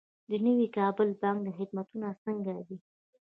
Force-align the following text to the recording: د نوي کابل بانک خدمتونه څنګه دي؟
د 0.29 0.31
نوي 0.45 0.67
کابل 0.77 1.09
بانک 1.21 1.43
خدمتونه 1.57 2.07
څنګه 2.23 2.53
دي؟ 2.67 2.77